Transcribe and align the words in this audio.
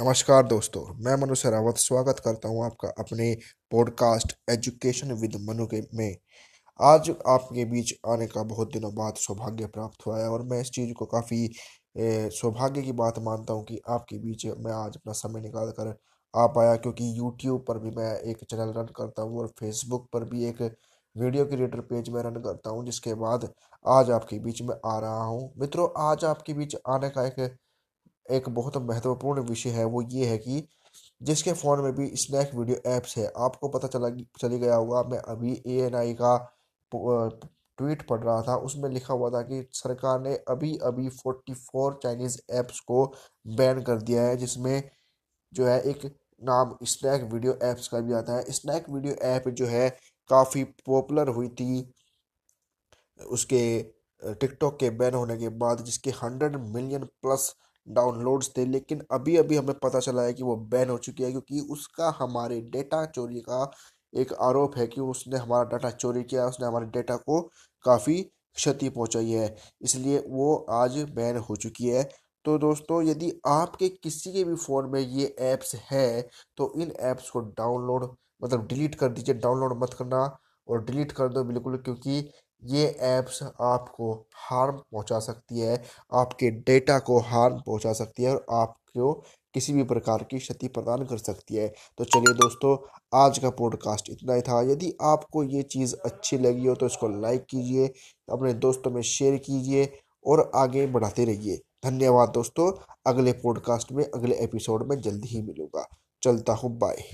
नमस्कार 0.00 0.46
दोस्तों, 0.46 0.82
मैं 1.04 1.14
मनु 1.16 1.34
सरावत 1.34 1.76
स्वागत 1.76 2.20
करता 2.24 2.48
हूँ 2.48 2.64
आपका 2.64 2.88
अपने 2.98 3.34
पॉडकास्ट 3.70 4.32
एजुकेशन 4.50 5.12
विद 5.12 5.34
मनु 5.40 5.66
के 5.66 5.80
में। 5.94 6.16
आज 6.80 7.10
आपके 7.28 7.64
बीच 7.64 7.92
आने 8.08 8.26
का 8.26 8.42
बहुत 8.42 8.72
दिनों 8.72 8.94
बाद 8.94 9.14
सौभाग्य 9.16 9.66
प्राप्त 9.66 10.06
हुआ 10.06 10.18
है 10.18 10.28
और 10.28 10.42
मैं 10.42 10.60
इस 10.60 10.70
चीज़ 10.70 10.92
को 10.92 11.06
काफ़ी 11.06 11.48
सौभाग्य 12.38 12.82
की 12.82 12.92
बात 12.92 13.18
मानता 13.18 13.52
हूँ 13.52 13.64
कि 13.64 13.80
आपके 13.88 14.18
बीच 14.18 14.46
मैं 14.46 14.72
आज 14.74 14.96
अपना 14.96 15.12
समय 15.12 15.40
निकाल 15.40 15.70
कर 15.70 15.94
आ 16.34 16.46
पाया 16.46 16.74
क्योंकि 16.76 17.12
यूट्यूब 17.18 17.64
पर 17.68 17.78
भी 17.78 17.90
मैं 17.96 18.12
एक 18.20 18.44
चैनल 18.44 18.72
रन 18.78 18.92
करता 18.96 19.22
हूँ 19.22 19.38
और 19.38 19.52
फेसबुक 19.60 20.08
पर 20.12 20.24
भी 20.24 20.44
एक 20.48 20.62
वीडियो 21.16 21.44
क्रिएटर 21.46 21.80
पेज 21.82 22.08
में 22.08 22.22
रन 22.22 22.42
करता 22.42 22.70
हूँ, 22.70 22.84
जिसके 22.86 23.14
बाद 23.16 23.52
आज 23.84 24.10
आपके 24.10 24.38
बीच 24.38 24.62
में 24.62 24.76
आ 24.86 24.98
रहा 24.98 25.24
हूँ। 25.24 25.52
मित्रों, 25.58 25.88
आज 26.10 26.24
आपके 26.24 26.54
बीच 26.54 26.76
आने 26.88 27.10
का 27.10 27.26
एक 27.26 27.56
एक 28.26 28.48
बहुत 28.50 28.76
महत्वपूर्ण 28.80 29.42
विषय 29.42 29.70
है, 29.70 29.84
वो 29.84 30.02
ये 30.02 30.26
है 30.26 30.38
कि 30.38 30.66
जिसके 31.20 31.52
फ़ोन 31.52 31.80
में 31.82 31.92
भी 31.94 32.06
स्नैक 32.16 32.50
वीडियो 32.54 32.76
ऐप्स 32.90 33.16
है, 33.18 33.26
आपको 33.38 33.68
पता 33.68 33.88
चला 33.88 34.08
चली 34.40 34.58
गया 34.58 34.74
होगा, 34.74 35.02
मैं 35.04 35.18
अभी 35.18 35.52
ए 35.66 35.80
एन 35.86 35.94
आई 35.96 36.14
का 36.14 36.36
ट्वीट 36.92 38.06
पढ़ 38.08 38.20
रहा 38.20 38.40
था, 38.42 38.56
उसमें 38.58 38.88
लिखा 38.90 39.14
हुआ 39.14 39.30
था 39.30 39.40
कि 39.42 39.64
सरकार 39.74 40.20
ने 40.20 40.34
अभी 40.48 40.76
अभी 40.84 41.08
फोर्टी 41.10 41.54
फोर 41.56 41.98
चाइनीज़ 42.02 42.38
ऐप्स 42.52 42.80
को 42.82 43.04
बैन 43.46 43.82
कर 43.82 44.02
दिया 44.02 44.22
है, 44.22 44.36
जिसमें 44.36 44.90
जो 45.52 45.66
है 45.66 45.80
एक 45.82 46.04
नाम 46.42 46.76
स्नैक 46.84 47.22
वीडियो 47.32 47.52
ऐप्स 47.62 47.88
का 47.88 48.00
भी 48.00 48.12
आता 48.14 48.36
है। 48.36 48.52
स्नैक 48.52 48.88
वीडियो 48.90 49.14
ऐप 49.26 49.48
जो 49.50 49.66
है, 49.66 49.88
काफ़ी 50.30 50.64
पॉपुलर 50.86 51.28
हुई 51.30 51.48
थी, 51.50 51.92
उसके 53.20 53.62
टिकटॉक 54.22 54.78
के 54.80 54.90
बैन 54.92 55.14
होने 55.14 55.36
के 55.38 55.48
बाद, 55.58 55.84
जिसके 55.84 56.10
हंड्रेड 56.12 56.56
मिलियन 56.68 57.04
प्लस 57.22 57.54
डाउनलोड्स 57.86 58.50
थे, 58.56 58.64
लेकिन 58.66 59.02
अभी 59.12 59.36
अभी 59.36 59.56
हमें 59.56 59.74
पता 59.78 60.00
चला 60.00 60.22
है 60.22 60.32
कि 60.34 60.42
वो 60.42 60.56
बैन 60.68 60.90
हो 60.90 60.98
चुकी 60.98 61.22
है, 61.22 61.30
क्योंकि 61.30 61.60
उसका 61.70 62.16
हमारे 62.18 62.60
डेटा 62.70 63.04
चोरी 63.06 63.40
का 63.42 63.70
एक 64.12 64.32
आरोप 64.42 64.76
है 64.76 64.86
कि 64.86 65.00
उसने 65.02 65.38
हमारा 65.38 65.64
डाटा 65.68 65.90
चोरी 65.92 66.22
किया, 66.24 66.46
उसने 66.46 66.66
हमारे 66.66 66.86
डेटा 66.88 67.16
को 67.18 67.40
काफ़ी 67.84 68.22
क्षति 68.56 68.88
पहुंचाई 68.90 69.30
है, 69.30 69.54
इसलिए 69.82 70.18
वो 70.28 70.54
आज 70.72 70.98
बैन 71.14 71.36
हो 71.40 71.56
चुकी 71.56 71.88
है। 71.88 72.02
तो 72.44 72.56
दोस्तों, 72.58 73.02
यदि 73.02 73.32
आपके 73.48 73.88
किसी 73.88 74.32
के 74.32 74.44
भी 74.44 74.54
फ़ोन 74.56 74.88
में 74.90 75.00
ये 75.00 75.26
ऐप्स 75.42 75.74
है 75.90 76.28
तो 76.56 76.72
इन 76.76 76.92
ऐप्स 77.02 77.28
को 77.30 77.40
डाउनलोड 77.40 78.04
मतलब 78.42 78.66
डिलीट 78.66 78.94
कर 78.94 79.08
दीजिए, 79.10 79.34
डाउनलोड 79.36 79.82
मत 79.82 79.94
करना 79.94 80.24
और 80.68 80.84
डिलीट 80.84 81.12
कर 81.12 81.28
दो 81.28 81.44
बिल्कुल, 81.44 81.76
क्योंकि 81.78 82.30
ये 82.62 82.86
ऐप्स 83.00 83.42
आपको 83.42 84.12
हार्म 84.38 84.76
पहुँचा 84.92 85.18
सकती 85.18 85.60
है, 85.60 85.82
आपके 86.12 86.50
डेटा 86.50 86.98
को 86.98 87.18
हार्म 87.20 87.60
पहुँचा 87.66 87.92
सकती 87.92 88.22
है 88.22 88.34
और 88.34 88.44
आपको 88.52 89.12
किसी 89.54 89.72
भी 89.72 89.82
प्रकार 89.84 90.22
की 90.24 90.38
क्षति 90.38 90.68
प्रदान 90.68 91.04
कर 91.04 91.18
सकती 91.18 91.54
है। 91.54 91.68
तो 91.98 92.04
चलिए 92.04 92.34
दोस्तों, 92.34 92.76
आज 93.14 93.38
का 93.38 93.50
पॉडकास्ट 93.50 94.10
इतना 94.10 94.34
ही 94.34 94.42
था। 94.42 94.60
यदि 94.62 94.92
आपको 95.02 95.42
ये 95.44 95.62
चीज़ 95.62 95.94
अच्छी 96.04 96.38
लगी 96.38 96.66
हो 96.66 96.74
तो 96.74 96.86
इसको 96.86 97.08
लाइक 97.20 97.46
कीजिए, 97.50 97.86
अपने 98.32 98.52
दोस्तों 98.54 98.90
में 98.90 99.02
शेयर 99.02 99.36
कीजिए 99.38 99.90
और 100.26 100.50
आगे 100.54 100.86
बढ़ाते 100.88 101.24
रहिए। 101.24 101.60
धन्यवाद 101.84 102.28
दोस्तों, 102.28 102.72
अगले 103.06 103.32
पॉडकास्ट 103.32 103.92
में, 103.92 104.04
अगले 104.04 104.36
एपिसोड 104.36 104.88
में 104.88 105.00
जल्दी 105.00 105.28
ही 105.28 105.42
मिलूँगा। 105.42 105.88
चलता 106.22 106.52
हूँ 106.52 106.76
बाय 106.78 107.04